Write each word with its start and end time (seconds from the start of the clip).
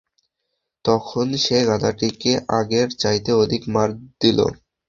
তখন 0.85 1.27
সে 1.43 1.57
গাধাটিকে 1.69 2.31
আগের 2.59 2.87
চাইতে 3.01 3.31
অধিক 3.43 3.61
মার 3.73 3.89
দিল। 4.21 4.39